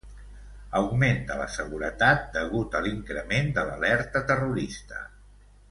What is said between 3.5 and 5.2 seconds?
de l'alerta terrorista.